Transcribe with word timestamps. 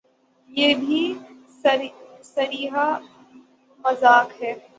یہ 0.49 0.73
بھی 0.75 1.01
صریحا 2.25 2.87
مذاق 3.85 4.41
ہے۔ 4.41 4.53